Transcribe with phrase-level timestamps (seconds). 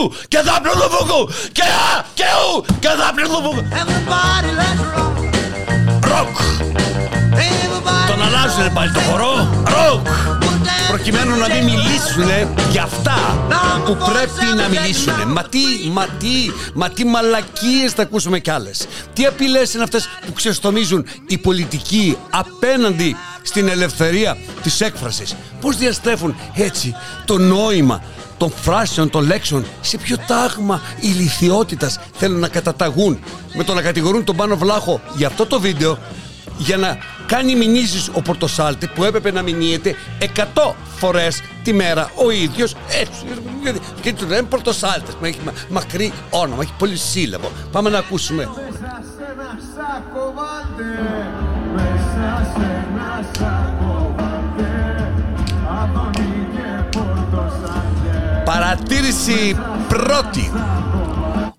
[0.00, 3.62] ου και θα πλουδουβουκού και α και ου και θα πλουδουβουκού.
[6.00, 6.36] Ροκ.
[8.06, 9.64] Τον αλλάζουνε πάλι το χορό.
[9.64, 10.06] Ροκ.
[10.88, 13.16] Προκειμένου να μην μιλήσουν για αυτά
[13.84, 15.32] που πρέπει να μιλήσουν.
[15.32, 15.58] Μα τι,
[15.90, 18.86] μα τι, μα τι μαλακίες θα ακούσουμε κι άλλες.
[19.12, 26.36] Τι απειλές είναι αυτές που ξεστομίζουν οι πολιτικοί απέναντι στην ελευθερία της έκφρασης; Πώς διαστρέφουν
[26.54, 26.94] έτσι
[27.24, 28.02] το νόημα
[28.40, 33.18] των φράσεων, των λέξεων, σε ποιο τάγμα ηλικιότητας θέλουν να καταταγούν;
[33.54, 35.98] Με το να κατηγορούν τον Πάνο Βλάχο για αυτό το βίντεο
[36.58, 39.94] για να κάνει μηνύσεις ο Πορτοσάλτη που έπρεπε να μηνύεται
[40.36, 42.74] 100 φορές τη μέρα ο ίδιος.
[43.00, 43.24] Έτσι
[44.00, 48.48] και του λένε Πορτοσάλτες μα έχει μα- μακρύ όνομα, έχει πολύ σύλλαβο πάμε να ακούσουμε.
[48.48, 50.88] Μέσα σε ένα σάκο βάλτε.
[51.74, 53.89] Μέσα σε ένα σάκο
[58.50, 59.56] Παρατήρηση
[59.88, 60.52] πρώτη.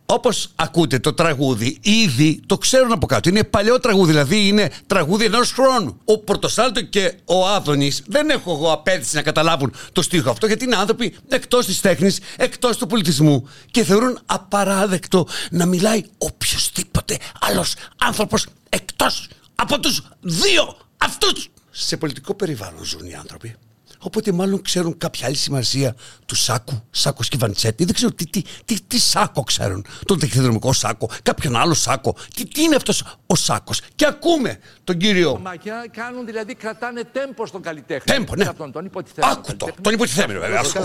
[0.05, 3.29] Όπως ακούτε το τραγούδι, ήδη το ξέρουν από κάτω.
[3.29, 5.97] Είναι παλιό τραγούδι, δηλαδή είναι τραγούδι ενός χρόνου.
[6.05, 10.63] Ο Πορτοσάλτο και ο Άδωνης δεν έχω εγώ απέτηση να καταλάβουν το στίχο αυτό, γιατί
[10.63, 17.73] είναι άνθρωποι εκτός της τέχνης, εκτός του πολιτισμού και θεωρούν απαράδεκτο να μιλάει οποιοδήποτε άλλος
[17.97, 21.47] άνθρωπος εκτός από τους δύο αυτούς.
[21.71, 23.55] Σε πολιτικό περιβάλλον ζουν οι άνθρωποι.
[24.01, 27.85] Οπότε μάλλον ξέρουν κάποια άλλη σημασία του Σάκου, Σάκος και Βαντσέτη.
[27.85, 29.85] Δεν ξέρω τι, τι, τι, τι Σάκο ξέρουν.
[30.05, 32.15] Τον ταχυδρομικό Σάκο, κάποιον άλλο Σάκο.
[32.35, 33.81] Τι, τι είναι αυτός ο Σάκος.
[33.95, 35.39] Και ακούμε τον κύριο.
[35.39, 38.15] Μαγιά κάνουν δηλαδή, κρατάνε τέμπο στον καλλιτέχνη.
[38.15, 38.43] Τέμπο, ναι.
[38.43, 39.33] Σε Αυτόν, τον υποτιθέμενο.
[39.33, 39.67] Άκου το.
[39.81, 40.61] Τον υποτιθέμενο, βέβαια.
[40.61, 40.83] Δεν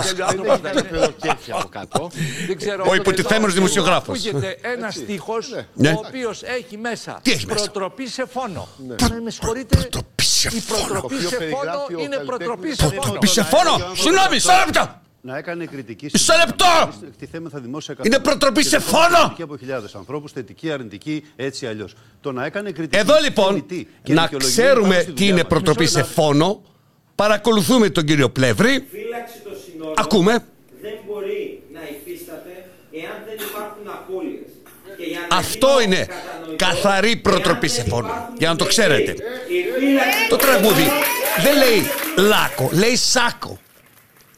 [0.96, 2.10] έχει κέφι από κάτω.
[2.46, 2.84] Δεν ξέρω.
[2.88, 4.26] Ο υποτιθέμενος δημοσιογράφος.
[4.26, 5.90] Ακούγεται ένας στίχος Ναι.
[5.90, 8.68] ο οποίος έχει μέσα Τι έχει μέσα; προτροπή σε φόνο.
[8.86, 9.76] Ναι, με συγχωρείτε.
[9.76, 10.82] Προτροπή σε Η φόνο.
[10.84, 13.00] προτροπή Το οποίο σε περιγράφει φόνο ο είναι καλλιτέχνης προτροπή σε στον φόνο.
[13.06, 13.92] Προτροπή σε φόνο.
[13.94, 15.00] Συγγνώμη, μισό λεπτό.
[15.20, 16.92] Να έκανε κριτική Μισό λεπτό!
[17.06, 19.32] Εκτιθέμεθα δημόσια Είναι προτροπή σε φόνο!
[19.36, 21.94] Και από χιλιάδες ανθρώπους, θετική, αρνητική, έτσι αλλιώς.
[22.20, 22.98] Το να έκανε κριτική.
[22.98, 25.48] Εδώ λοιπόν, θεμητή και να δικαιολογημένη ξέρουμε πάνω στη τι δουλειά είναι μας.
[25.48, 26.62] προτροπή σε φόνο,
[27.14, 28.86] παρακολουθούμε τον κύριο Πλεύρη.
[28.90, 30.32] φύλαξη των συνόρων Ακούμε.
[30.82, 32.52] δεν μπορεί να υφίσταται
[33.02, 34.50] εάν δεν υπάρχουν απώλειες.
[34.98, 38.06] Και για να Αυτό γίνω είναι κατανοητό, καθαρή εάν προτροπή δεν σε φόνο.
[38.08, 39.10] υπάρχουν Για να το οι ξέρετε.
[39.10, 39.14] η
[39.78, 41.82] φύλαξη Το των τραγούδι συνόρων δεν λέει
[42.16, 43.58] λάκκο, λέει σάκο.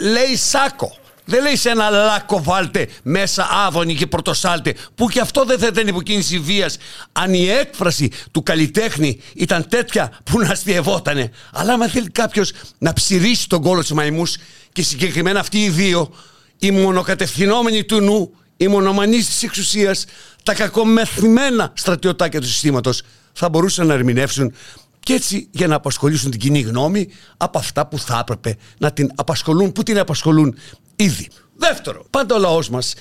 [0.01, 0.97] Λέει σάκο.
[1.25, 5.67] Δεν λέει σε ένα λάκκο βάλτε μέσα άδωνη και πρωτοσάλτε που και αυτό δεν θα
[5.67, 6.77] ήταν υποκίνηση βίας
[7.13, 11.31] αν η έκφραση του καλλιτέχνη ήταν τέτοια που να αστειευότανε.
[11.53, 14.37] Αλλά άμα θέλει κάποιος να ψηρίσει τον κόλο του μαϊμούς
[14.73, 16.15] και συγκεκριμένα αυτοί οι δύο
[16.59, 20.05] οι μονοκατευθυνόμενοι του νου, οι μονομανείς της εξουσίας,
[20.43, 24.55] τα κακομεθυμένα στρατιωτάκια του συστήματος θα μπορούσαν να ερμηνεύσουν
[25.01, 29.11] και έτσι για να απασχολήσουν την κοινή γνώμη από αυτά που θα έπρεπε να την
[29.15, 30.59] απασχολούν, που την απασχολούν
[30.97, 31.29] ήδη.
[31.57, 32.95] Δεύτερο, πάντα ο λαός μας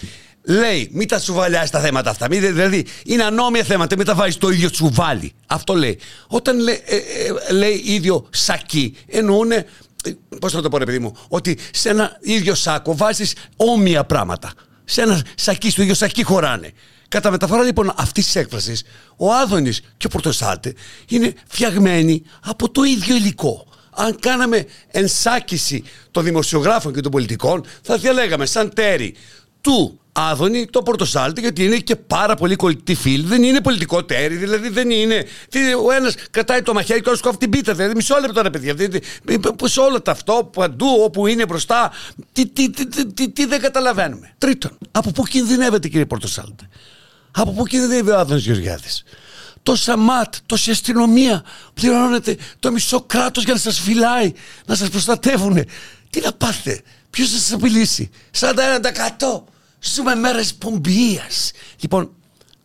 [0.44, 2.28] λέει μην τα τσουβαλιάσει τα θέματα αυτά.
[2.30, 5.34] Μην, δηλαδή είναι ανώμια θέματα, μην τα βάζεις το ίδιο τσουβάλι.
[5.47, 6.00] Αυτό λέει.
[6.28, 9.66] Όταν λέει, ε, ε, λέει ίδιο σακί, εννοούνε
[10.40, 14.52] Πώς να το πω, ρε παιδί μου, ότι σε ένα ίδιο σάκο βάζεις όμοια πράγματα.
[14.85, 16.74] Σε ένα σακί, στο ίδιο σακί χωράνε.
[17.07, 18.84] Κατά μεταφορά λοιπόν αυτής της έκφρασης,
[19.18, 20.73] ο Άδωνης και ο Πορτοσάλτε
[21.07, 23.68] είναι φτιαγμένοι από το ίδιο υλικό.
[24.00, 29.16] Αν κάναμε ενσάκιση των δημοσιογράφων και των πολιτικών, θα διαλέγαμε σαν τέρι
[29.62, 33.23] του Άδωνη το Πορτοσάλτη, γιατί είναι και πάρα πολύ κολλητή φίλη.
[33.28, 35.25] Δεν είναι πολιτικό τέρι, δηλαδή δεν είναι.
[35.50, 37.73] τι- Ο ένας κρατάει το μαχαίρι και ο άλλος κόβει την πίτα.
[37.73, 38.73] Δηλαδή μισό λεπτό ρε παιδιά.
[38.73, 39.00] Δηλαδή,
[39.63, 41.91] σε όλα τα αυτό, παντού όπου είναι μπροστά,
[42.31, 44.34] τι, τι, τι, τι, τι, τι δεν καταλαβαίνουμε.
[44.38, 46.67] Τρίτον, από πού κινδυνεύετε κύριε Πορτοσάλτη.
[47.40, 49.03] Από πού κινδυνεύει ο Άδωνης Γεωργιάδης;
[49.64, 51.44] Τόσα ματ, τόση αστυνομία,
[51.74, 54.31] πληρώνετε το μισό κράτος για να σας φυλάει,
[54.66, 55.66] να σας προστατεύουνε.
[56.09, 59.44] Τι να πάτε, ποιος θα σας απειλήσει; 41%
[59.80, 61.52] ζούμε μέρες πομπίας.
[61.80, 62.12] Λοιπόν,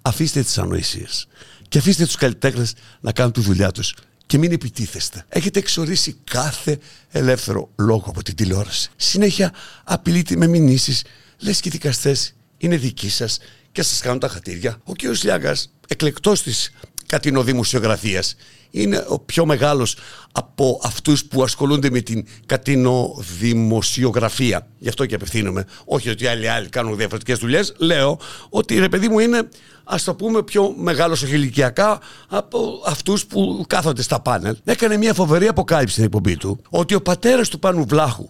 [0.02, 1.26] αφήστε τις ανοησίες
[1.68, 3.94] και αφήστε τους καλλιτέχνες να κάνουν τη δουλειά τους
[4.26, 5.24] και μην επιτίθεστε.
[5.28, 6.78] Έχετε εξορίσει κάθε
[7.10, 8.90] ελεύθερο λόγο από την τηλεόραση.
[8.96, 9.52] Συνέχεια
[9.84, 11.02] απειλείτε με μηνύσεις,
[11.38, 13.38] λες και οι δικαστές είναι δικοί σας
[13.72, 14.76] και σας κάνουν τα χατήρια.
[14.84, 14.98] Ο κ.
[15.22, 16.72] Λιάγκας, εκλεκτός της
[17.06, 18.36] κατηνοδημοσιογραφίας,
[18.70, 19.96] είναι ο πιο μεγάλος
[20.32, 24.66] από αυτούς που ασχολούνται με την κατηνοδημοσιογραφία.
[24.78, 25.66] Γι' αυτό και απευθύνομαι.
[25.84, 27.74] Όχι ότι άλλοι άλλοι κάνουν διαφορετικές δουλειές.
[27.76, 29.48] Λέω ότι ρε παιδί μου είναι
[29.84, 34.56] ας το πούμε πιο μεγάλος ηλικιακά από αυτούς που κάθονται στα πάνελ.
[34.64, 38.28] Έκανε μια φοβερή αποκάλυψη στην εκπομπή του ότι ο πατέρας του Πάνου Βλάχου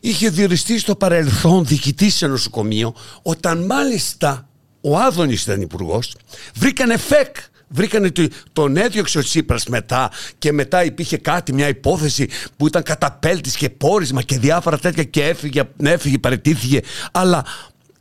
[0.00, 4.47] είχε διοριστεί στο παρελθόν διοικητής σε νοσοκομείο όταν μάλιστα
[4.90, 6.16] ο Άδωνης ήταν υπουργός,
[6.54, 7.36] βρήκανε φεκ.
[7.70, 12.82] Βρήκανε το- τον έδιωξε ο Τσίπρας μετά και μετά υπήρχε κάτι, μια υπόθεση που ήταν
[12.82, 16.80] καταπέλτης και πόρισμα και διάφορα τέτοια και έφυγε, έφυγε παρετήθηκε.
[17.12, 17.44] Αλλά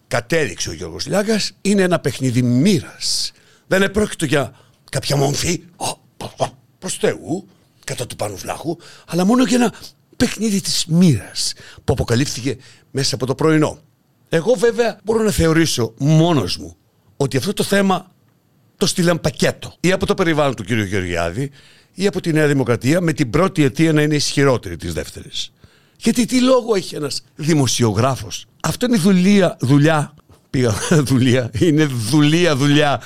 [0.07, 3.31] κατέδειξε ο Γιώργος Λιάγκας είναι ένα παιχνίδι μοίρας.
[3.67, 4.51] Δεν επρόκειτο για
[4.91, 5.63] κάποια μομφή
[6.79, 7.47] προς Θεού
[7.83, 9.73] κατά του Πανουβλάχου αλλά μόνο για ένα
[10.17, 11.53] παιχνίδι της μοίρας
[11.83, 12.57] που αποκαλύφθηκε
[12.91, 13.79] μέσα από το πρωινό.
[14.29, 16.75] Εγώ βέβαια μπορώ να θεωρήσω μόνος μου
[17.17, 18.11] ότι αυτό το θέμα
[18.77, 20.71] το στείλαν πακέτο ή από το περιβάλλον του κ.
[20.71, 21.51] Γεωργιάδη
[21.93, 25.51] ή από τη Νέα Δημοκρατία με την πρώτη αιτία να είναι ισχυρότερη της δεύτερης.
[25.97, 30.13] Γιατί τι λόγο έχει ένας δημοσιογράφος; Αυτό είναι δουλεία, δουλειά,
[30.49, 30.73] πήγα
[31.09, 33.01] δουλεία, είναι δουλεία, δουλειά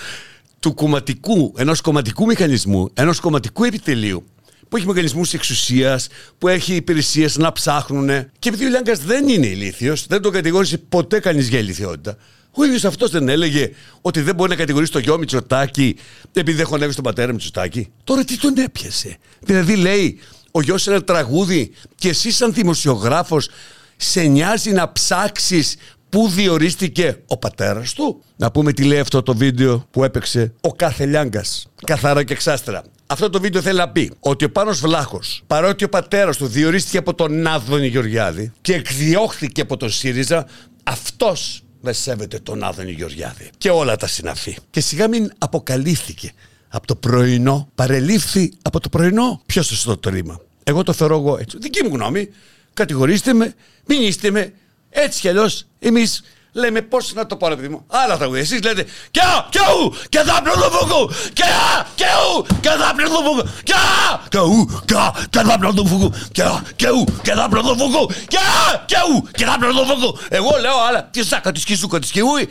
[0.60, 4.26] του κομματικού, ενός κομματικού μηχανισμού, ενός κομματικού επιτελείου
[4.72, 6.08] που έχει μηχανισμούς εξουσίας,
[6.38, 8.08] που έχει υπηρεσίες να ψάχνουν.
[8.40, 12.18] Και επειδή ο Λιάγκα δεν είναι ηλίθιος, δεν τον κατηγόρησε ποτέ κανείς για ηλικιότητα.
[12.52, 13.72] Ο ίδιος αυτός δεν έλεγε
[14.02, 15.96] ότι δεν μπορεί να κατηγορήσει το γιο Μητσοτάκη
[16.34, 17.92] επειδή δεν χωνεύει τον πατέρα Μητσοτάκη.
[18.04, 20.20] Τώρα τι τον έπιασε; Δηλαδή λέει,
[20.52, 23.50] ο γιος ένα τραγούδι και εσύ, σαν δημοσιογράφος,
[23.98, 25.76] σε νοιάζει να ψάξεις
[26.10, 30.74] πού διορίστηκε ο πατέρας του; Να πούμε τι λέει αυτό το βίντεο που έπαιξε ο
[30.74, 31.44] κάθε Λιάγκα.
[31.86, 32.84] Καθαρά και εξάστρα.
[33.12, 36.98] Αυτό το βίντεο θέλει να πει ότι ο Πάνος Βλάχος, παρότι ο πατέρας του διορίστηκε
[36.98, 40.48] από τον Άδωνη Γεωργιάδη και εκδιώχθηκε από τον ΣΥΡΙΖΑ,
[40.84, 44.58] αυτός δεν σέβεται τον Άδωνη Γεωργιάδη και όλα τα συναφή.
[44.70, 46.32] Και σιγά μην αποκαλύφθηκε
[46.68, 49.42] από το πρωινό, παρελήφθη από το πρωινό.
[49.46, 51.58] Ποιος σωστό το ρήμα; Εγώ το θεωρώ εγώ έτσι.
[51.62, 52.30] Δική μου γνώμη.
[52.74, 53.54] Κατηγορήστε με,
[53.86, 54.54] μην είστε με.
[54.90, 57.86] Έτσι κι αλλιώς εμείς λέμε πώς να το πω, ρε παιδί μου.
[57.88, 58.42] Άλλα τραγούδια.
[58.42, 62.94] Εσείς λέτε και α, και ου, και θα πληρώνω και α, και ου, και θα
[62.96, 67.32] πληρώνω και α, και ου, και α, και θα πληρώνω και α, και ου, και
[67.34, 71.04] θα πληρώνω και α, και ου, και θα πληρώνω Εγώ λέω άλλα.
[71.04, 72.50] Τι σάκα τη σκισούκα τη σκιούι,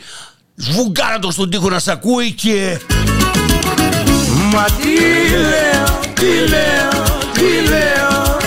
[0.55, 2.79] σβουγκάρα το στον τοίχο να σ' ακούει και.
[4.53, 7.03] Μα τι λέω, τι λέω,
[7.33, 8.37] τι λέω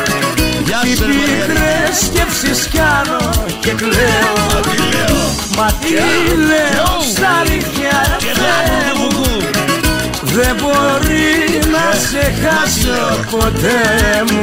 [0.65, 1.47] Γεια Τι σου, ρε Μαργαρίτα.
[1.47, 4.84] πικρές σκέψεις κάνω και κλαίω Τι λέω.
[5.57, 5.89] Μα τι
[6.37, 9.51] λέω στα αλήθεια Και θα Θεέ μου πληρώνω
[10.23, 14.39] Δεν μπορεί να σε χάσω ποτέ μου.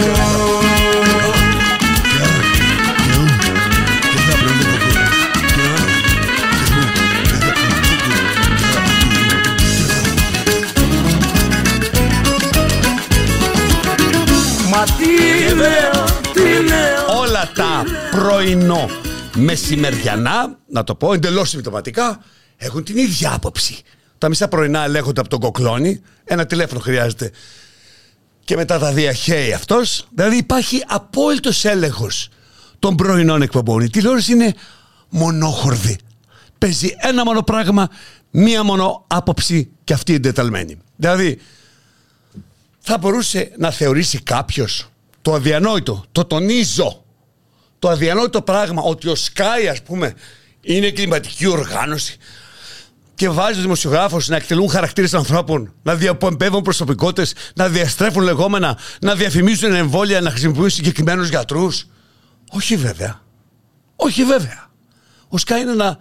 [14.69, 17.19] Μα τι λέω, τι λέω.
[17.19, 18.89] Όλα τα πρωινό
[19.35, 22.23] μεσημεριανά, να το πω εντελώς συμπτωματικά,
[22.57, 23.77] έχουν την ίδια άποψη.
[24.17, 27.31] Τα μισά πρωινά ελέγχονται από τον κοκλόνη, ένα τηλέφωνο χρειάζεται
[28.43, 30.07] και μετά τα διαχέει αυτός.
[30.15, 32.29] Δηλαδή υπάρχει απόλυτος έλεγχος
[32.79, 33.81] των πρωινών εκπομπών.
[33.81, 34.53] Η τηλεόραση είναι
[35.09, 35.97] μονόχορδη.
[36.57, 37.89] Παίζει ένα μόνο πράγμα,
[38.31, 40.77] μία μόνο άποψη και αυτή εντεταλμένη.
[40.95, 41.39] Δηλαδή,
[42.79, 44.89] θα μπορούσε να θεωρήσει κάποιος
[45.21, 47.05] το αδιανόητο, το τονίζω,
[47.81, 50.13] το αδιανόητο πράγμα ότι ο Sky, ας πούμε,
[50.61, 52.17] είναι κλιματική οργάνωση
[53.15, 59.15] και βάζει τους δημοσιογράφους να εκτελούν χαρακτήρες ανθρώπων, να διαπομπεύουν προσωπικότητες, να διαστρέφουν λεγόμενα, να
[59.15, 61.87] διαφημίζουν εμβόλια, να χρησιμοποιούν συγκεκριμένους γιατρούς.
[62.49, 63.21] Όχι βέβαια.
[63.95, 64.69] Όχι βέβαια.
[65.29, 65.97] Ο Sky είναι ένα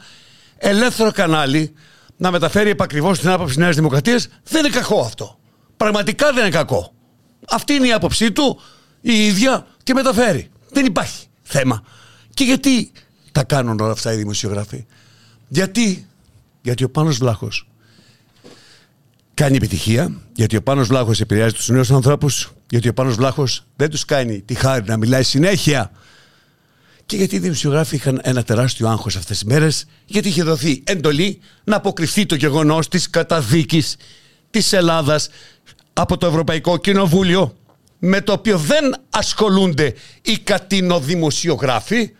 [0.58, 1.74] ελεύθερο κανάλι
[2.16, 4.28] να μεταφέρει επακριβώς την άποψη της Νέας Δημοκρατίας.
[4.44, 5.38] Δεν είναι κακό αυτό.
[5.76, 6.92] Πραγματικά δεν είναι κακό.
[7.50, 8.60] Αυτή είναι η άποψή του,
[9.00, 10.50] η ίδια, και μεταφέρει.
[10.70, 11.82] Δεν υπάρχει θέμα.
[12.34, 12.92] Και γιατί
[13.32, 14.84] τα κάνουν όλα αυτά οι δημοσιογράφοι.
[15.48, 16.06] Γιατί,
[16.62, 17.66] γιατί ο Πάνος Βλάχος
[19.34, 23.90] κάνει επιτυχία, γιατί ο Πάνος Βλάχος επηρεάζει τους νέους ανθρώπους, γιατί ο Πάνος Βλάχος δεν
[23.90, 25.90] τους κάνει τη χάρη να μιλάει συνέχεια
[27.06, 31.40] και γιατί οι δημοσιογράφοι είχαν ένα τεράστιο άγχος αυτές τις μέρες, γιατί είχε δοθεί εντολή
[31.64, 33.96] να αποκριθεί το γεγονός της καταδίκης
[34.50, 35.28] της Ελλάδας
[35.92, 37.56] από το Ευρωπαϊκό Κοινοβούλιο,
[38.02, 42.14] με το οποίο δεν ασχολούνται οι κατηνοδημοσιογράφοι,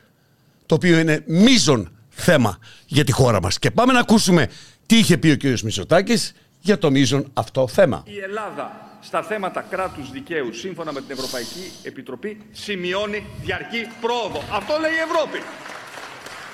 [0.67, 3.59] το οποίο είναι μείζον θέμα για τη χώρα μας.
[3.59, 4.49] Και πάμε να ακούσουμε
[4.87, 5.61] τι είχε πει ο κ.
[5.61, 8.03] Μητσοτάκης για το μείζον αυτό θέμα.
[8.07, 14.43] Η Ελλάδα στα θέματα κράτους δικαίου σύμφωνα με την Ευρωπαϊκή Επιτροπή σημειώνει διαρκή πρόοδο.
[14.51, 15.43] Αυτό λέει η Ευρώπη.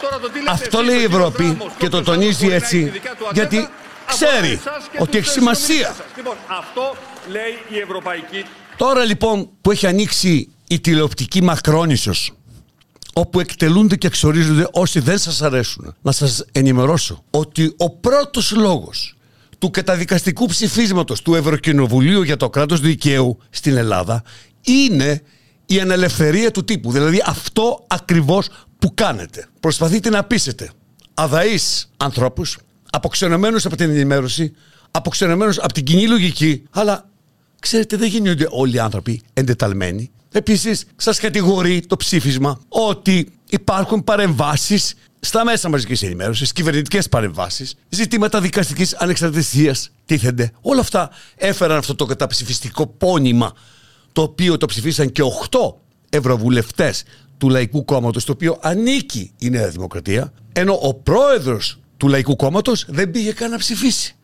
[0.00, 2.16] Τώρα το τι λέτε Αυτό εσείς, λέει η ο κύριος Ευρώπη Ράμος, και το όποιος
[2.16, 3.72] τονίζει άλλος μπορεί να έτσι, έχει τη δικιά του γιατί ατζέντα,
[4.06, 5.66] ξέρει αφορά εσάς και ότι τους έχει σημασία.
[5.66, 6.16] συνομιλητές σας.
[6.16, 6.96] Λοιπόν, αυτό
[7.36, 8.44] λέει η Ευρωπαϊκή
[8.76, 12.32] Τώρα λοιπόν που έχει ανοίξει η τηλεοπτική Μακρόνισσος
[13.12, 15.94] όπου εκτελούνται και εξορίζονται όσοι δεν σας αρέσουν.
[16.02, 19.16] Να σας ενημερώσω ότι ο πρώτος λόγος
[19.58, 24.22] του καταδικαστικού ψηφίσματος του Ευρωκοινοβουλίου για το κράτος δικαίου στην Ελλάδα
[24.60, 25.22] είναι
[25.66, 26.92] η ανελευθερία του τύπου.
[26.92, 29.46] Δηλαδή αυτό ακριβώς που κάνετε.
[29.60, 30.70] Προσπαθείτε να πείσετε
[31.14, 32.58] αδαείς ανθρώπους,
[32.90, 34.52] αποξενωμένους από την ενημέρωση,
[34.90, 37.08] αποξενωμένους από την κοινή λογική, αλλά
[37.66, 40.10] Ξέρετε, δεν γίνονται όλοι οι άνθρωποι εντεταλμένοι.
[40.32, 48.40] Επίσης, σας κατηγορεί το ψήφισμα ότι υπάρχουν παρεμβάσεις στα μέσα μαζικής ενημέρωσης, κυβερνητικές παρεμβάσεις, ζητήματα
[48.40, 50.50] δικαστικής ανεξαρτησίας τίθενται.
[50.60, 53.52] Όλα αυτά έφεραν αυτό το καταψηφιστικό πόνημα,
[54.12, 55.74] το οποίο το ψηφίσαν και 8
[56.10, 57.02] ευρωβουλευτές
[57.38, 62.84] του Λαϊκού Κόμματος, το οποίο ανήκει η Νέα Δημοκρατία, ενώ ο πρόεδρος του Λαϊκού Κόμματος
[62.88, 64.16] δεν πήγε καν να ψηφίσει.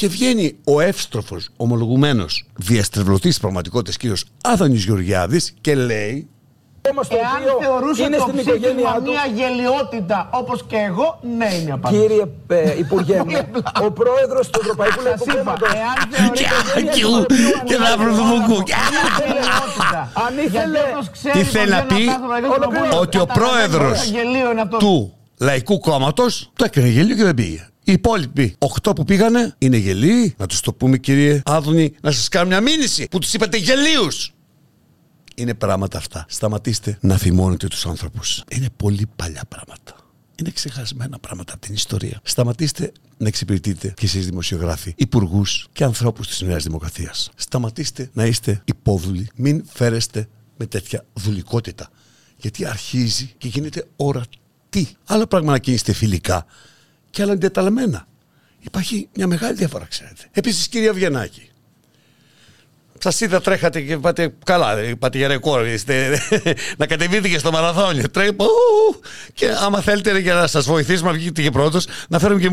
[0.00, 4.02] Και βγαίνει ο εύστροφος, ομολογουμένος διαστρεβλωτής της πραγματικότητας κ.
[4.42, 6.28] Άδωνης Γεωργιάδης και λέει
[6.90, 9.10] Όμως το Εάν οποίο θεωρούσε είναι το στην ψήφισμα οικογένειά του.
[9.10, 12.00] μια γελιότητα όπως και εγώ, ναι είναι η απάντηση.
[12.02, 13.36] Κύριε ε, Υπουργέ μου,
[13.86, 17.26] ο πρόεδρος του Ευρωπαϊκού Λαϊκού Σας είπα, Κόμματος εάν θεωρείτε Κι ου,
[17.64, 18.62] και θα βρω το μπουκού.
[19.18, 20.00] γελιότητα.
[20.26, 22.54] Αν ήθελε- Γιατί όπως ξέρει Τι θέλει να πως πει; βγαίνω κάτω από το Ευρωπαϊκό
[22.54, 22.84] Ολοκλήρω.
[22.84, 24.76] Κοινοβούλιο, ότι ο καταλαβαίνει πρόεδρος πόσο γελίο είναι αυτό.
[24.76, 27.64] του Λαϊκού Κόμματος το έκανε γελίο και δεν πήγε.
[27.90, 30.34] Οι υπόλοιποι 8 που πήγανε είναι γελοί.
[30.38, 34.32] Να τους το πούμε, κύριε Άδωνη, να σας κάνω μια μήνυση που τους είπατε γελίους.
[35.34, 36.24] Είναι πράγματα αυτά.
[36.28, 38.44] Σταματήστε να θυμώνετε τους άνθρωπους.
[38.50, 39.96] Είναι πολύ παλιά πράγματα.
[40.36, 42.20] Είναι ξεχασμένα πράγματα από την ιστορία.
[42.22, 47.30] Σταματήστε να εξυπηρετείτε κι εσείς δημοσιογράφοι, υπουργούς και ανθρώπους της Νέας Δημοκρατίας.
[47.34, 49.28] Σταματήστε να είστε υπόδουλοι.
[49.34, 51.90] Μην φέρεστε με τέτοια δουλικότητα.
[52.36, 54.88] Γιατί αρχίζει και γίνεται ορατή.
[55.04, 56.46] Άλλο πράγμα να κινείστε φιλικά
[57.10, 58.06] και άλλο εντεταλμένα.
[58.60, 60.28] Υπάρχει μια μεγάλη διαφορά, ξέρετε.
[60.32, 61.50] Επίσης, κυρία Βιενάκη,
[62.98, 65.66] Σας είδα τρέχατε και πάτε καλά, ε, πάτε για ρεκόρ.
[65.66, 66.18] Είστε,
[66.78, 68.10] να κατεβείτε και στο μαραθώνιο.
[68.10, 69.00] Τρέχει, ου,
[69.34, 72.50] και άμα θέλετε για να σας βοηθήσουμε να βγείτε και πρώτος, να φέρουμε και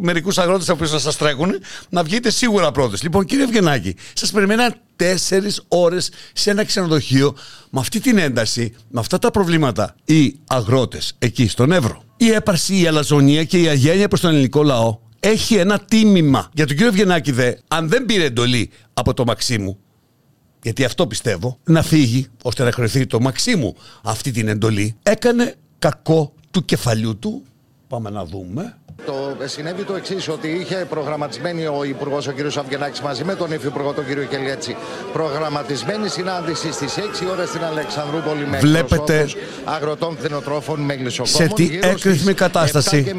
[0.00, 3.02] μερικούς αγρότες από να σας τρέχουν, να βγείτε σίγουρα πρώτος.
[3.02, 7.36] Λοιπόν, κύριε Ευγενάκη, σας περιμέναν τέσσερις ώρες σε ένα ξενοδοχείο
[7.70, 12.05] με αυτή την ένταση, με αυτά τα προβλήματα οι αγρότες εκεί στον Εύρο.
[12.16, 16.50] Η έπαρση, η αλαζονία και η αγένεια προς τον ελληνικό λαό έχει ένα τίμημα.
[16.54, 19.78] Για τον κύριο Ευγενάκη δε, αν δεν πήρε εντολή από το Μαξίμου,
[20.62, 26.32] γιατί αυτό πιστεύω, να φύγει ώστε να χρεωθεί το Μαξίμου αυτή την εντολή, έκανε κακό
[26.50, 27.42] του κεφαλιού του.
[27.88, 28.78] Πάμε να δούμε.
[29.04, 32.56] Το συνέβη το εξής, ότι είχε προγραμματισμένη ο Υπουργός ο κ.
[32.58, 34.28] Αυγενάκης μαζί με τον Υφυπουργό τον κ.
[34.30, 34.76] Κελιέτσι
[35.12, 41.48] προγραμματισμένη συνάντηση στις 6 ώρες στην Αλεξανδρούπολη με Βλέπετε εκπροσώπους αγροτών κτηνοτρόφων με γλυσοκόμων.
[41.48, 43.14] σε τι Γύρω στις έκρηθμη κατάσταση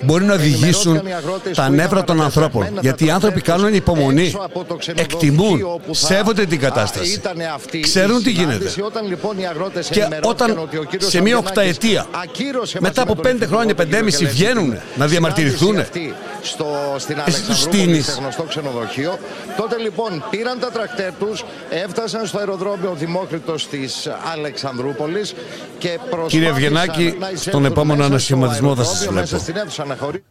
[0.00, 2.50] 7.30 μπορεί να οδηγήσουν ενημερώθηκαν οι αγρότες τα που νεύρα ήταν των ανθρώπων.
[2.52, 5.94] παρατεταγμένα Γιατί οι τα άνθρωποι τρακτέρ κάνουν τους υπομονή, έξω από το ξενοδοχείο εκτιμούν, όπου
[5.94, 7.12] θα- σέβονται την Α, κατάσταση.
[7.12, 8.52] ήτανε αυτή η Ξέρουν τι γίνεται.
[8.52, 8.80] συνάντηση.
[8.82, 12.78] Όταν λοιπόν οι αγρότες Και ενημερώθηκαν όταν ότι ο κύριος σε μια Αυγενάκης οκταετία, ακύρωσε
[12.80, 13.88] μετά μαζί από με τον πέντε Υφυπουργό χρόνια, τον κ.
[13.88, 15.68] πεντέμιση Κελιέτσι βγαίνουν την να διαμαρτυρηθούν.
[15.68, 16.66] συνάντηση αυτή στο,
[16.98, 18.04] στην Εσύ τους Αλεξανδρούπολη, στείνεις.
[18.06, 19.18] σε γνωστό ξενοδοχείο.
[19.56, 25.34] Τότε λοιπόν πήραν τα τρακτέρ τους, έφτασαν στο αεροδρόμιο Δημόκριτος της Αλεξανδρούπολης
[25.78, 29.36] και προσπάθησαν Κύριε Ευγενάκη, να στον εισέλθουν επόμενο μέσα στο ανασχηματισμό θα σας αεροδρόμιο, Μέσα
[29.36, 29.42] βλέπω.
[29.42, 30.22] στην αίθουσα να χωρί-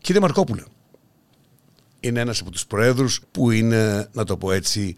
[0.00, 0.62] Κύριε Μαρκόπουλε,
[2.00, 4.96] είναι ένας από τους προέδρους που είναι, να το πω έτσι,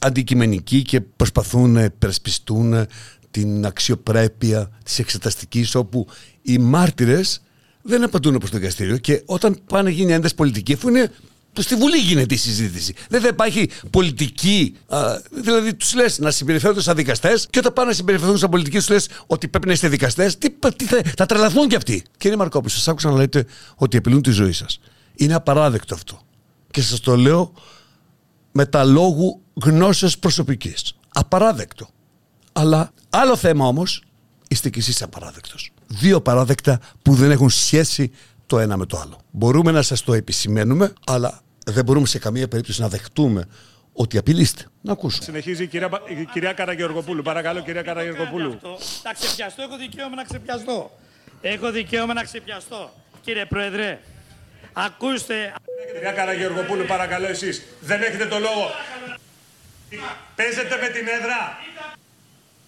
[0.00, 2.86] αντικειμενικοί και προσπαθούν να υπερασπιστούν
[3.30, 6.06] την αξιοπρέπεια της εξεταστικής όπου
[6.42, 7.40] οι μάρτυρες
[7.86, 11.10] δεν απαντούν προς το δικαστήριο και όταν πάνε γίνει ένταση πολιτική αφού είναι
[11.62, 12.94] στη Βουλή γίνεται η συζήτηση.
[13.08, 14.76] Δεν θα υπάρχει πολιτική.
[14.88, 18.76] Α, δηλαδή, τους λες να συμπεριφέρονται σαν δικαστές και όταν πάνε να συμπεριφερθούν σαν πολιτικοί,
[18.76, 20.38] τους λες ότι πρέπει να είστε δικαστές.
[20.38, 22.02] Τι, τι θα, θα τρελαθούν κι αυτοί.
[22.18, 24.80] Κύριε Μαρκόπουλο, σας άκουσα να λέτε ότι απειλούν τη ζωή σας.
[25.14, 26.20] Είναι απαράδεκτο αυτό.
[26.70, 27.52] Και σας το λέω
[28.52, 30.94] με τα λόγου γνώσεως προσωπικής.
[31.08, 31.88] Απαράδεκτο.
[32.52, 34.02] Αλλά άλλο θέμα όμως,
[34.48, 35.72] είστε κι εσείς απαράδεκτος.
[35.86, 38.12] Δύο παράδεκτα που δεν έχουν σχέση
[38.46, 39.18] το ένα με το άλλο.
[39.30, 43.48] Μπορούμε να σας το επισημαίνουμε, αλλά δεν μπορούμε σε καμία περίπτωση να δεχτούμε
[43.92, 44.64] ότι απειλείστε.
[44.80, 45.22] Να ακούσω.
[45.22, 45.90] Συνεχίζει η κυρία,
[46.20, 47.22] η κυρία Καραγεωργοπούλου.
[47.22, 48.52] Παρακαλώ, κυρία Καραγεωργοπούλου.
[48.52, 48.78] Αυτό.
[49.04, 50.90] Να ξεπιαστώ, έχω δικαίωμα να ξεπιαστώ.
[51.40, 52.92] Έχω δικαίωμα να ξεπιαστώ.
[53.20, 54.00] Κύριε Πρόεδρε,
[54.72, 55.54] ακούστε.
[55.94, 57.62] Κυρία Καραγεωργοπούλου, παρακαλώ εσείς.
[57.80, 58.70] Δεν έχετε το λόγο.
[60.34, 61.58] Παίζετε με την έδρα.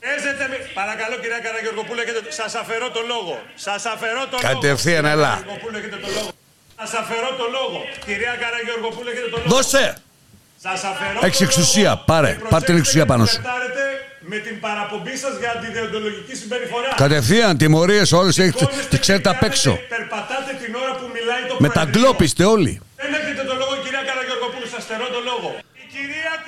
[0.04, 0.56] Παίζετε με...
[0.80, 2.20] Παρακαλώ κυρία Καραγεωργοπούλου, έχετε...
[2.40, 3.34] σας αφαιρώ το λόγο.
[3.66, 4.46] Σας αφαιρώ το λόγο.
[4.52, 5.30] Κατευθείαν, Κυρία έλα.
[5.32, 6.30] Καραγεωργοπούλου, έχετε το λόγο.
[6.80, 7.78] Σας αφαιρώ το λόγο.
[8.06, 9.48] Κυρία Καραγεωργοπούλου, έχετε το λόγο.
[9.54, 9.84] Δώσε!
[10.66, 11.90] Σας αφαιρώ Έχεις το εξουσία.
[11.92, 12.02] λόγο.
[12.10, 12.30] Πάρε.
[12.40, 13.40] Και Πάρ' την εξουσία προσέξτε πάνω γιατί σου.
[13.42, 13.84] φλερτάρετε
[14.32, 16.90] με την παραπομπή σας για αντιδιοντολογική συμπεριφορά.
[17.04, 19.70] Κατευθείαν τιμωρίες όλες έχετε, Σηκώνεστε τι ξέρετε και απ' έξω.
[19.74, 22.00] κάνετε- Περπατάτε την ώρα που μιλάει το Με τα Προεδρείο.
[22.00, 22.72] γκλόπιστε όλοι.
[23.02, 25.48] Δεν έχετε το λόγο, κυρία Καραγεωργοπούλου, σας στερώ το λόγο.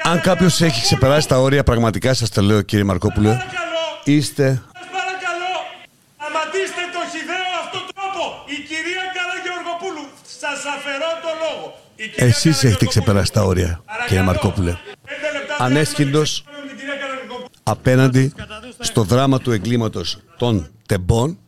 [0.01, 3.29] Η κυρία Αν κάποιος έχει Καραγεωργοπούλου, ξεπεράσει τα όρια, πραγματικά σας το λέω κύριε Μαρκόπουλε,
[3.29, 5.53] Παρακαλώ, είστε σας παρακαλώ,
[6.17, 8.23] σταματήστε το χιδαίο αυτό τρόπο.
[8.55, 10.05] Η κυρία Καραγεωργοπούλου,
[10.43, 11.65] σας αφαιρώ το λόγο.
[11.97, 12.89] Η κυρία Εσείς έχετε Καραγεωργοπούλου.
[12.93, 14.09] ξεπεράσει τα όρια, Παρακαλώ.
[14.09, 14.73] κύριε Μαρκόπουλε.
[15.11, 16.31] Πέντε λεπτά Ανέσχυντος.
[16.45, 17.49] διάλειμμα με την κυρία Καραγεωργοπούλου.
[17.63, 18.25] απέναντι
[18.79, 20.53] στο δράμα του εγκλήματος των
[20.89, 21.39] τεμπών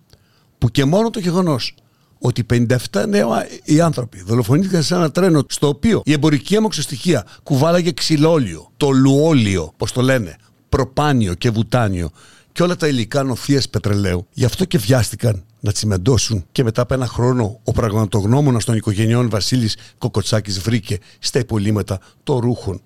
[0.59, 1.75] που και μόνο το γεγονός
[2.23, 8.71] ότι 57 νέοι άνθρωποι δολοφονήθηκαν σε ένα τρένο στο οποίο η εμπορική αμοξοστοιχεία κουβάλαγε ξυλόλιο,
[8.77, 10.37] το λουόλιο, πώς το λένε,
[10.69, 12.11] προπάνιο και βουτάνιο
[12.53, 14.27] και όλα τα υλικά νοθείας πετρελαίου.
[14.33, 19.29] Γι' αυτό και βιάστηκαν να τσιμεντώσουν και μετά από ένα χρόνο ο πραγματογνώμονας των οικογενειών
[19.29, 22.83] Βασίλης Κοκοτσάκης βρήκε στα υπολείμματα των ρούχων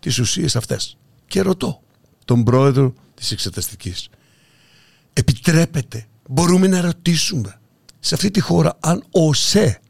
[0.00, 0.96] τις ουσίες αυτές.
[1.26, 1.80] Και ρωτώ
[2.24, 4.08] τον πρόεδρο της εξεταστικής.
[5.12, 7.58] Επιτρέπεται, μπορούμε να ρωτήσουμε
[8.04, 9.80] σε αυτή τη χώρα αν ο ΣΕ,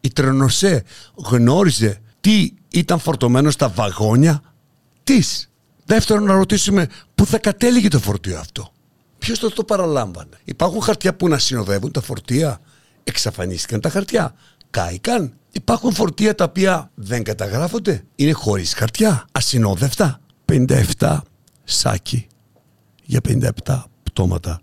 [0.00, 0.82] η Τρενοσέ,
[1.14, 4.42] γνώριζε τι ήταν φορτωμένο στα βαγόνια
[5.04, 5.50] της.
[5.84, 8.72] Δεύτερον, να ρωτήσουμε πού θα κατέληγε το φορτίο αυτό;
[9.18, 12.60] Ποιος το, το παραλάμβανε; Υπάρχουν χαρτιά που να συνοδεύουν τα φορτία;
[13.04, 14.34] Εξαφανίστηκαν τα χαρτιά.
[14.70, 15.34] Κάηκαν.
[15.52, 18.04] Υπάρχουν φορτία τα οποία δεν καταγράφονται.
[18.14, 19.24] Είναι χωρίς χαρτιά.
[19.32, 20.20] Ασυνόδευτα.
[20.98, 21.18] 57
[21.64, 22.26] σάκι
[23.04, 24.60] για 57 πτώματα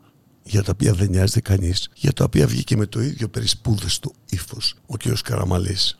[0.51, 4.75] για τα οποία δεν νοιάζεται κανείς, για τα οποία βγήκε με το ίδιο περισπούδεστο ύφος
[4.85, 5.01] ο κ.
[5.23, 5.99] Καραμαλής,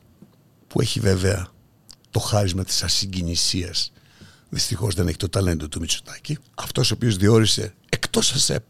[0.68, 1.48] που έχει βέβαια
[2.10, 3.92] το χάρισμα της ασυγκινησίας.
[4.50, 6.38] Δυστυχώς δεν έχει το ταλέντο του Μητσοτάκη.
[6.56, 8.64] Αυτός ο οποίος διόρισε εκτός ΑΣΕΠ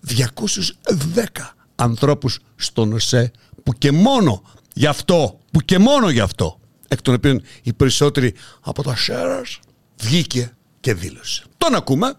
[0.00, 3.30] 210 ανθρώπους στον ΟΣΕ
[3.62, 4.42] που και μόνο
[4.74, 9.58] γι' αυτό, που και μόνο γι' αυτό, εκ των οποίων οι περισσότεροι από τα Σέρας
[9.96, 11.44] βγήκε και δήλωσε.
[11.56, 12.14] Τον ακούμε.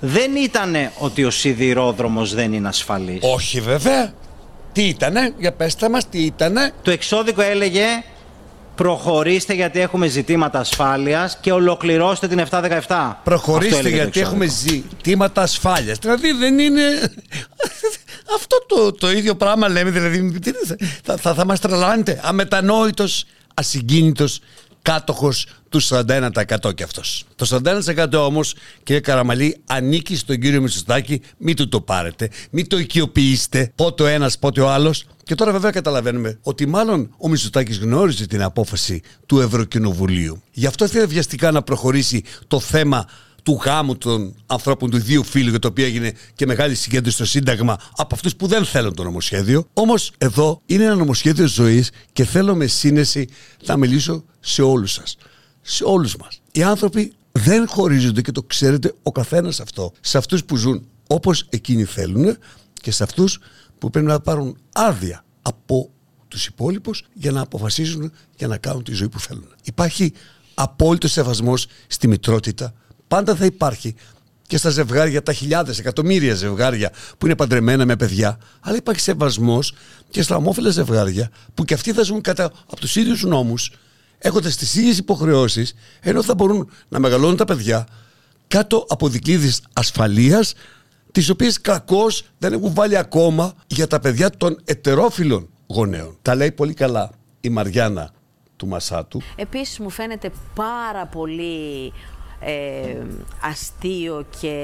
[0.00, 3.18] Δεν ήτανε ότι ο σιδηρόδρομος δεν είναι ασφαλής.
[3.22, 4.12] Όχι βέβαια.
[4.72, 7.84] Τι ήτανε, για πέστε μας, τι ήτανε; Το εξώδικο έλεγε
[8.74, 13.16] προχωρήστε γιατί έχουμε ζητήματα ασφάλειας και ολοκληρώστε την 717.
[13.24, 15.98] Προχωρήστε γιατί έχουμε ζητήματα ασφάλειας.
[15.98, 16.82] Δηλαδή δεν είναι...
[18.36, 20.38] Αυτό το, το ίδιο πράγμα λέμε, δηλαδή
[21.02, 22.20] θα, θα, θα μας τρελάνετε.
[22.22, 24.40] Αμετανόητος, ασυγκίνητος,
[24.82, 27.24] κάτοχος του 41% και αυτός.
[27.36, 32.78] Το 41% όμως, κύριε Καραμαλή, ανήκει στον κύριο Μητσοτάκη, μην του το πάρετε, μην το
[32.78, 35.04] οικειοποιήσετε, πότε ο ένας, πότε ο άλλος.
[35.24, 40.42] Και τώρα βέβαια καταλαβαίνουμε ότι μάλλον ο Μητσοτάκης γνώριζε την απόφαση του Ευρωκοινοβουλίου.
[40.52, 43.06] Γι' αυτό θέλει βιαστικά να προχωρήσει το θέμα
[43.42, 47.24] του γάμου των ανθρώπων του ιδίου φίλου, για το οποίο έγινε και μεγάλη συγκέντρωση στο
[47.24, 49.66] Σύνταγμα από αυτούς που δεν θέλουν το νομοσχέδιο.
[49.72, 53.28] Όμως εδώ είναι ένα νομοσχέδιο ζωής και θέλω με σύνεση
[53.66, 55.16] να μιλήσω σε όλους σας.
[55.60, 56.40] Σε όλους μας.
[56.52, 59.92] Οι άνθρωποι δεν χωρίζονται και το ξέρετε ο καθένας αυτό.
[60.00, 62.36] Σε αυτούς που ζουν όπως εκείνοι θέλουν
[62.72, 63.38] και σε αυτούς
[63.78, 65.90] που πρέπει να πάρουν άδεια από
[66.28, 69.48] τους υπόλοιπους για να αποφασίζουν για να κάνουν τη ζωή που θέλουν.
[69.64, 70.12] Υπάρχει
[70.54, 72.74] απόλυτος σεβασμός στη μητρότητα,
[73.10, 73.94] πάντα θα υπάρχει
[74.46, 79.74] και στα ζευγάρια, τα χιλιάδες, εκατομμύρια ζευγάρια που είναι παντρεμένα με παιδιά, αλλά υπάρχει σεβασμός
[80.10, 83.72] και στα ομόφυλα ζευγάρια που και αυτοί θα ζουν κατά από τους ίδιους νόμους,
[84.18, 87.86] έχοντας τις ίδιες υποχρεώσεις, ενώ θα μπορούν να μεγαλώνουν τα παιδιά
[88.48, 90.54] κάτω από δικλείδες ασφαλείας,
[91.12, 96.18] τις οποίες κακώς δεν έχουν βάλει ακόμα για τα παιδιά των ετερόφιλων γονέων.
[96.22, 98.12] Τα λέει πολύ καλά η Μαριάννα
[98.56, 99.20] του Μασάτου.
[99.36, 101.92] Επίσης μου φαίνεται πάρα πολύ
[102.40, 102.96] ε,
[103.40, 104.54] αστείο και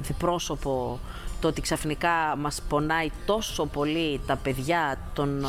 [0.00, 0.98] διπρόσωπο
[1.40, 5.48] το ότι ξαφνικά μας πονάει τόσο πολύ τα παιδιά των ε,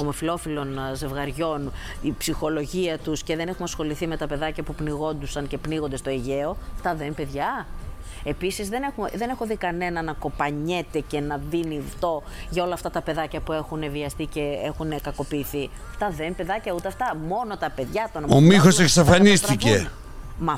[0.00, 5.46] ομοφιλόφιλων ε, ζευγαριών, η ψυχολογία τους και δεν έχουμε ασχοληθεί με τα παιδάκια που πνιγόντουσαν
[5.46, 6.56] και πνίγονται στο Αιγαίο.
[6.82, 7.66] Τα δεν παιδιά.
[8.24, 8.82] Επίσης δεν,
[9.14, 13.40] δεν έχω δει κανένα να κοπανιέται και να δίνει αυτό για όλα αυτά τα παιδάκια
[13.40, 15.70] που έχουν βιαστεί και έχουν κακοποιηθεί.
[15.98, 17.16] Τα δεν παιδάκια ούτε αυτά.
[17.28, 19.90] Μόνο τα παιδιά των Ο Μίχος εξαφανίστηκε.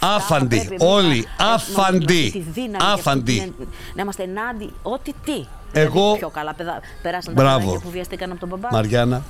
[0.01, 2.45] Άφαντι, όλοι, άφαντι,
[2.79, 3.55] άφαντι.
[3.95, 5.47] Να είμαστε ενάντι, ό,τι τι.
[5.73, 8.69] Εγώ, δηλαδή, πιο καλά παιδά, περάσαν τα παιδιά που βιαστήκαν από τον μπαμπά.
[8.73, 9.23] Μαριάννα,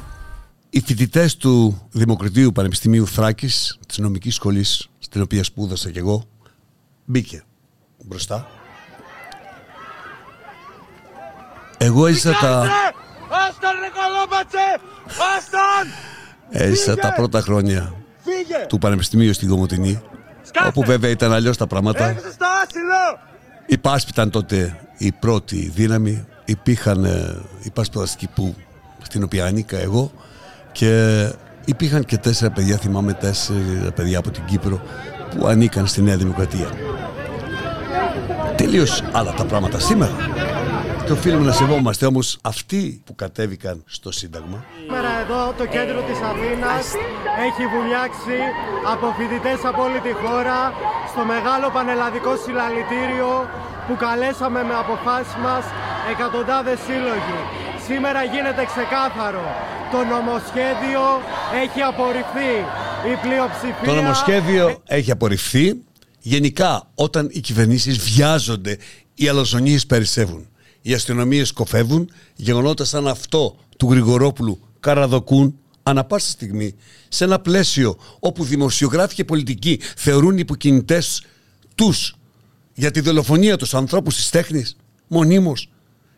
[0.70, 6.24] οι φοιτητές του Δημοκρατίου Πανεπιστημίου Θράκης, της νομικής σχολής, στην οποία σπούδασα κι εγώ,
[7.04, 7.42] μπήκε
[8.04, 8.46] μπροστά.
[11.78, 12.60] Εγώ έζησα τα...
[13.48, 14.80] Άσταν ρε κολόμπατσε!
[15.36, 15.88] Άσταν!
[16.50, 17.94] Έζησα τα πρώτα χρόνια
[18.68, 20.02] του Πανεπιστημίου στην Κομωτινή
[20.66, 22.14] Όπου βέβαια ήταν αλλιώς τα πράγματα.
[23.66, 26.26] Η Πάσπη ήταν τότε η πρώτη δύναμη.
[26.44, 27.04] Υπήρχαν
[27.62, 28.54] η Πάσπη που,
[29.02, 30.12] στην οποία ανήκα εγώ
[30.72, 31.24] και
[31.64, 34.80] υπήρχαν και τέσσερα παιδιά, θυμάμαι τέσσερα παιδιά από την Κύπρο
[35.30, 36.68] που ανήκαν στη Νέα Δημοκρατία.
[38.56, 40.12] Τελείως άλλα τα πράγματα σήμερα.
[41.08, 44.64] Και οφείλουμε να σεβόμαστε όμως αυτοί που κατέβηκαν στο Σύνταγμα.
[44.80, 46.84] Σήμερα εδώ το κέντρο της Αθήνας
[47.46, 48.38] έχει βουλιάξει
[48.92, 50.58] από φοιτητές από όλη τη χώρα
[51.12, 53.30] στο μεγάλο πανελλαδικό συλλαλητήριο
[53.86, 55.64] που καλέσαμε με αποφάσεις μας
[56.12, 57.38] εκατοντάδες σύλλογοι.
[57.88, 59.46] Σήμερα γίνεται ξεκάθαρο.
[59.94, 61.04] Το νομοσχέδιο
[61.62, 62.52] έχει απορριφθεί.
[63.12, 63.88] Η πλειοψηφία...
[63.90, 64.64] Το νομοσχέδιο
[64.98, 65.66] έχει απορριφθεί.
[66.34, 66.72] Γενικά,
[67.06, 68.72] όταν οι κυβερνήσεις βιάζονται,
[69.14, 70.42] οι αλαζονίες περισσεύουν
[70.88, 76.74] οι αστυνομίες κοφεύουν, γεγονότας σαν αυτό του Γρηγορόπουλου καραδοκούν ανα πάσα στιγμή
[77.08, 81.22] σε ένα πλαίσιο όπου δημοσιογράφοι και πολιτικοί θεωρούν υποκινητές
[81.74, 82.14] τους
[82.74, 85.70] για τη δολοφονία τους ανθρώπους της τέχνης, μονίμως.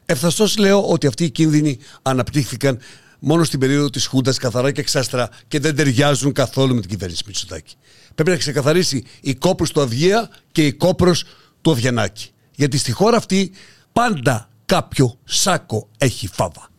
[0.06, 2.78] Ευθαστώς λέω ότι αυτοί οι κίνδυνοι αναπτύχθηκαν
[3.18, 7.22] μόνο στην περίοδο της Χούντας καθαρά και εξάστρα και δεν ταιριάζουν καθόλου με την κυβέρνηση
[7.26, 7.74] Μητσοτάκη.
[8.14, 11.22] Πρέπει να ξεκαθαρίσει η κόπρος του Αυγία και η κόπρος
[11.61, 12.30] του Οβιανάκη.
[12.54, 13.52] Γιατί στη χώρα αυτή
[13.92, 16.70] πάντα κάποιο σάκο έχει φάβα.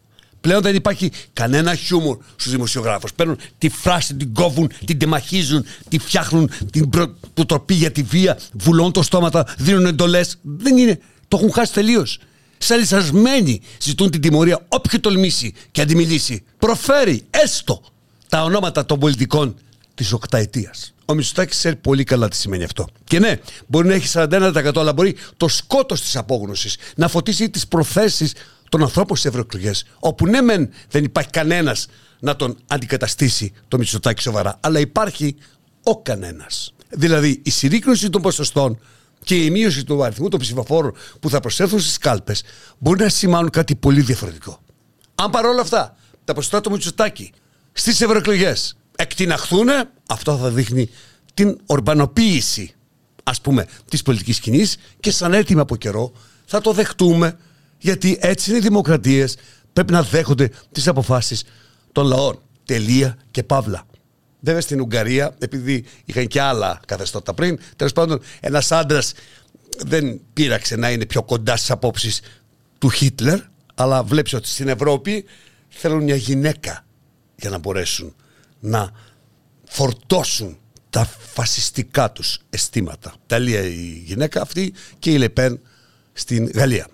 [0.41, 3.13] Πλέον δεν υπάρχει κανένα χιούμορ στους δημοσιογράφους.
[3.13, 6.89] Παίρνουν τη φράση, την κόβουν, την τεμαχίζουν, τη φτιάχνουν, την
[7.33, 10.37] προτροπή για τη βία, βουλώνουν το στόματα, δίνουν εντολές.
[10.41, 10.99] Δεν είναι.
[11.27, 12.19] Το έχουν χάσει τελείως.
[12.57, 16.43] Σαλισασμένοι ζητούν την τιμωρία όποιο τολμήσει και αντιμιλήσει.
[16.57, 17.81] Προφέρει έστω
[18.29, 19.55] τα ονόματα των πολιτικών
[19.95, 20.93] της οκταετίας.
[21.11, 22.87] Ο Μητσοτάκης ξέρει πολύ καλά τι σημαίνει αυτό.
[23.03, 27.67] Και ναι, μπορεί να έχει 41% αλλά μπορεί το σκότος της απόγνωσης να φωτίσει τις
[27.67, 28.33] προθέσεις
[28.69, 31.87] των ανθρώπων στις ευρωεκλογές, όπου ναι, μεν δεν υπάρχει κανένας
[32.19, 35.35] να τον αντικαταστήσει το Μητσοτάκη σοβαρά, αλλά υπάρχει
[35.83, 36.73] ο κανένας.
[36.89, 38.79] Δηλαδή, η συρρήκνωση των ποσοστών
[39.23, 42.43] και η μείωση του αριθμού των ψηφοφόρων που θα προσέλθουν στις κάλπες
[42.77, 44.59] μπορεί να σημάνουν κάτι πολύ διαφορετικό.
[45.15, 47.31] Αν παρόλα αυτά τα ποσοστά του Μητσοτάκη
[47.71, 49.67] στις ευρωεκλογές εκτιναχθούν,
[50.07, 50.89] αυτό θα δείχνει
[51.33, 52.73] την ορμπανοποίηση
[53.23, 56.11] ας πούμε της πολιτικής σκηνής και σαν έτοιμο από καιρό
[56.45, 57.37] θα το δεχτούμε
[57.77, 59.37] γιατί έτσι είναι οι δημοκρατίες
[59.73, 61.43] πρέπει να δέχονται τις αποφάσεις
[61.91, 62.41] των λαών.
[62.65, 63.85] Τελεία και παύλα.
[64.39, 69.13] Βέβαια στην Ουγγαρία, επειδή είχαν και άλλα καθεστώτα πριν, τέλος πάντων ένας άντρας
[69.77, 72.21] δεν πείραξε να είναι πιο κοντά στις απόψεις
[72.77, 73.39] του Χίτλερ,
[73.75, 75.25] αλλά βλέπει ότι στην Ευρώπη
[75.69, 76.85] θέλουν μια γυναίκα
[77.35, 78.15] για να μπορέσουν
[78.61, 78.91] να
[79.63, 80.57] φορτώσουν
[80.89, 83.13] τα φασιστικά τους αισθήματα.
[83.27, 85.59] Ταλία η γυναίκα αυτή και η Λεπέν
[86.13, 86.87] στην Γαλλία.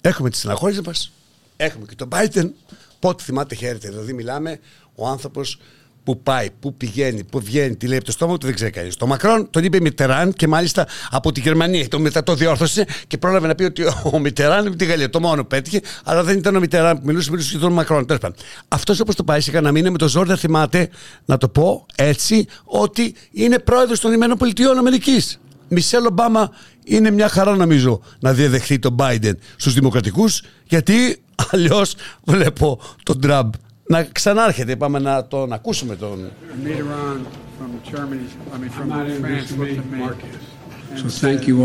[0.00, 1.12] Έχουμε τις συναχώρησες μας,
[1.56, 2.50] έχουμε και τον Biden.
[2.98, 4.60] Πότε θυμάται χαίρεται, δηλαδή μιλάμε
[4.94, 5.60] ο άνθρωπος
[6.08, 8.96] που πάει, που πηγαίνει, που βγαίνει, τι λέει από το στόμα του, δεν ξέρει κανείς.
[8.96, 11.88] Το Μακρόν τον είπε Μιτεράν και μάλιστα από τη Γερμανία.
[11.88, 15.10] Το μετά το διόρθωσε και πρόλαβε να πει ότι ο Μιτεράν είναι από τη Γαλλία.
[15.10, 18.06] Το μόνο πέτυχε, αλλά δεν ήταν ο Μιτεράν που μιλούσε, μιλούσε και τον Μακρόν.
[18.06, 18.36] Τέλος πάντων.
[18.68, 20.88] Αυτός όπως το πάει σε κανένα μήνα με το ζόρι, δεν θυμάται
[21.24, 25.40] να το πω έτσι, ότι είναι πρόεδρος των Ηνωμένων Πολιτειών Αμερικής.
[25.68, 26.50] Μισελ Ομπάμα
[26.84, 31.94] είναι μια χαρά νομίζω να διαδεχθεί τον Biden στους δημοκρατικούς γιατί αλλιώς
[32.24, 33.52] βλέπω τον Τραμπ
[33.88, 34.72] να ξανάρχεται.
[34.72, 36.30] Είπαμε να τον ακούσουμε τον.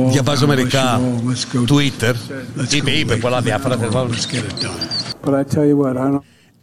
[0.09, 1.01] Διαβάζω μερικά
[1.67, 2.13] Twitter.
[2.69, 3.79] Είπε, είπε πολλά διάφορα.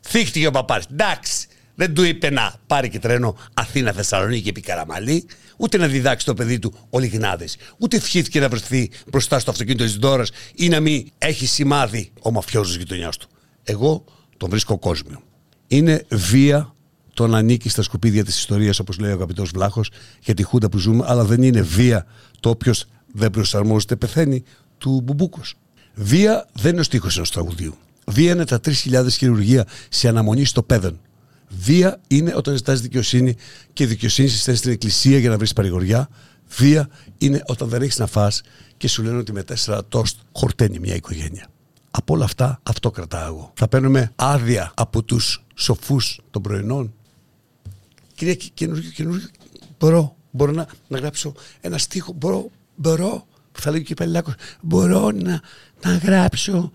[0.01, 0.87] Θύχτηκε ο παπάρης.
[0.93, 6.35] Εντάξει, δεν του είπε να πάρει και τρένο Αθήνα-Θεσσαλονίκη επί Καραμαλή, ούτε να διδάξει το
[6.35, 10.81] παιδί του ο Λιγνάδης, ούτε ευχήθηκε να βρεθεί μπροστά στο αυτοκίνητο της Δώρα ή να
[10.81, 13.29] μην έχει σημάδι ο μαφιόζος γειτονιάς του.
[13.63, 14.05] Εγώ
[14.37, 15.23] τον βρίσκω κόσμιο
[15.71, 16.75] είναι βία
[17.15, 20.69] το να ανήκει στα σκουπίδια της ιστορίας όπως λέει ο αγαπητός Βλάχος για τη χούντα
[20.69, 22.07] που ζούμε αλλά δεν είναι βία
[22.41, 24.43] το όποιος δεν προσαρμόζεται πεθαίνει
[24.79, 25.55] του Μπουμπούκος.
[25.95, 27.75] Βία δεν είναι ο στίχος ενός τραγουδίου.
[28.07, 31.01] Βία είναι τα 3.000 χειρουργία σε αναμονή στο πέδον.
[31.49, 33.37] Βία είναι όταν ζητάς δικαιοσύνη
[33.73, 36.09] και η δικαιοσύνη συσταίνει στην εκκλησία για να βρεις παρηγοριά.
[36.49, 38.43] Βία είναι όταν δεν έχεις να φας
[38.77, 41.51] και σου λένε ότι με τέσσερα τόστ χορταίνει μια οικογένεια.
[41.91, 43.53] Από όλα αυτά αυτό κρατάω εγώ.
[43.55, 46.95] Θα παίρνουμε άδεια από τους σοφούς των πρωινών.
[48.15, 49.29] Κυρία, καινούργιο, καινούργιο,
[49.79, 55.41] μπορώ, μπορώ να, να γράψω ένα στίχο, μπορώ, μπορώ, θα λέγει και Πελάκος, μπορώ να,
[55.85, 56.73] να γράψω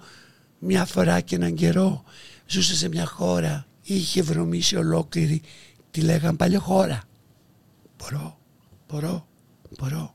[0.59, 2.03] μια φορά και έναν καιρό.
[2.47, 5.41] Ζούσε σε μια χώρα, είχε βρωμίσει ολόκληρη,
[5.91, 7.03] τη λέγαν παλιό χώρα.
[7.97, 8.37] Μπορώ,
[8.89, 9.27] μπορώ,
[9.79, 10.11] μπορώ,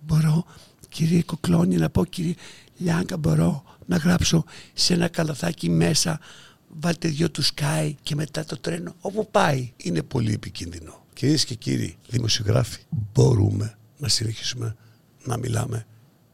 [0.00, 0.44] μπορώ,
[0.88, 2.34] κύριε Κοκλώνη, να πω κύριε
[2.80, 6.20] Λιάγκα, μπορώ να γράψω σε ένα καλαθάκι μέσα
[6.68, 9.72] βάλτε δυο του σκάι και μετά το τρένο όπου πάει.
[9.76, 11.04] Είναι πολύ επικίνδυνο.
[11.12, 12.80] Κυρίες και κύριοι δημοσιογράφοι,
[13.12, 14.76] μπορούμε να συνεχίσουμε
[15.24, 15.86] να μιλάμε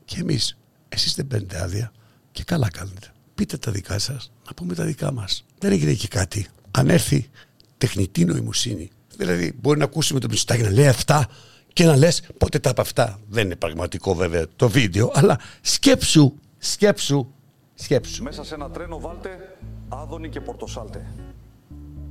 [0.04, 0.56] και εμείς.
[0.88, 1.92] Εσείς δεν παίρνετε άδεια
[2.32, 3.12] και καλά κάνετε.
[3.35, 5.44] Πείτε τα δικά σας, να πούμε τα δικά μας.
[5.59, 6.46] Δεν έγινε και κάτι.
[6.70, 7.30] Αν έρθει
[7.78, 11.28] τεχνητή νοημοσύνη, δηλαδή μπορεί να ακούσουμε τον Μητσοτάκη να λέει αυτά
[11.77, 13.19] και να λες πότε τα από αυτά.
[13.29, 17.27] Δεν είναι πραγματικό βέβαια το βίντεο, αλλά σκέψου, σκέψου,
[17.75, 18.23] σκέψου.
[18.23, 19.57] Μέσα σε ένα τρένο βάλτε
[19.89, 21.07] Άδωνη και Πορτοσάλτε.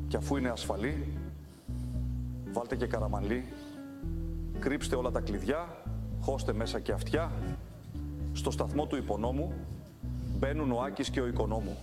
[0.07, 1.07] Και αφού είναι ασφαλή,
[2.51, 3.45] βάλτε και καραμανλή,
[4.59, 5.81] κρύψτε όλα τα κλειδιά,
[6.21, 7.31] χώστε μέσα και αυτιά.
[8.33, 9.53] Στο σταθμό του υπονόμου
[10.39, 11.77] μπαίνουν ο Άκης και ο Οικονόμου.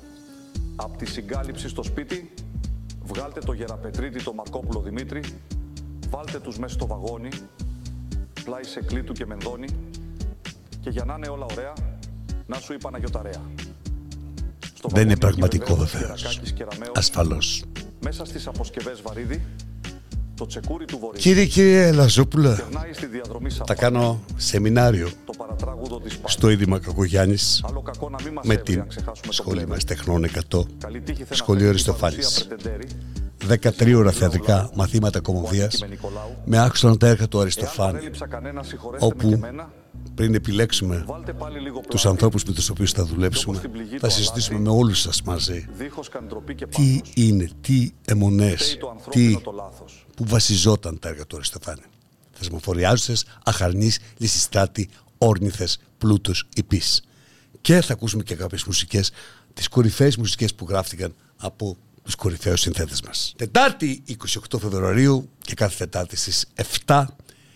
[0.77, 2.35] Απ' τη συγκάλυψη στο σπίτι,
[3.03, 5.23] βγάλτε το Γεραπετρίτη, το Μαρκόπουλο Δημήτρη,
[6.11, 7.29] βάλτε τους μέσα στο βαγόνι,
[8.44, 9.66] πλάι σε κλήτου και μενδόνι
[10.81, 11.72] και για να είναι όλα ωραία,
[12.46, 13.40] να σου είπα να γιοταρέα.
[14.88, 16.40] Δεν είναι πραγματικό βεβαίως.
[16.94, 17.64] Ασφαλώς.
[18.00, 19.42] Μέσα στις αποσκευές βαρύδι,
[20.35, 21.18] Το τσεκούρι του Βορρά.
[21.18, 23.78] Κύριε κύριε Λαζόπουλα, Περνάει στη διαδρομή θα Σαφάρι.
[23.78, 26.33] κάνω σεμινάριο Το παρατράγουδο της Πάτης.
[26.33, 29.57] στο Ίδρυμα Κακογιάννης Άλλο κακό να μην μας με έβει την αν ξεχάσουμε το σχολή
[29.57, 29.74] βλέμμα.
[29.74, 32.18] μας τεχνών 100 Καλή τύχη θα σχολείο αναφέρει
[33.48, 33.76] Αριστοφάνης.
[33.76, 33.94] την παρουσία Πρετεντέρη.
[33.94, 35.85] 13 ώρα θεατρικά μαθήματα κομμωδίας
[36.44, 39.72] με άξονα τα έργα του Αριστοφάνη Έλειψα κανένα, συγχωρέστε με και όπου εμένα.
[40.14, 42.09] πριν επιλέξουμε Βάλτε πάλι λίγο τους πλάτη.
[42.09, 44.83] ανθρώπους με τους οποίους θα δουλέψουμε στην πληγή θα του συζητήσουμε με αλλάζει.
[44.85, 47.12] όλους σας μαζί Δίχως καντροπή και τι πάθος.
[47.14, 50.07] είναι, τι αιμονές, Φταίει το ανθρώπινο τι το λάθος.
[50.16, 51.83] που βασιζόταν τα έργα του Αριστοφάνη.
[52.33, 57.02] Θεσμοφοριάζουσες, αχαρνείς, λυσιστράτη, όρνηθες, πλούτος, υπείς.
[57.61, 59.11] Και θα ακούσουμε και κάποιες μουσικές,
[59.55, 63.34] τις κορυφαίες μουσικές που γράφτηκαν από τους κορυφαίους συνθέτες μας.
[63.36, 64.02] Τετάρτη
[64.52, 66.46] 28 Φεβρουαρίου και κάθε Τετάρτη στις
[66.86, 67.04] 7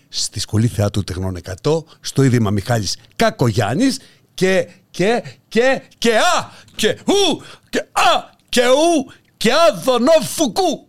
[0.09, 3.99] στη Σχολή Θεάτρου Τεχνών 100 στο Ίδρυμα Μιχάλης Κακογιάννης
[4.35, 10.86] και, και, και, και, α, και, ου, και, α, και, ου, και άδωνο φουκού.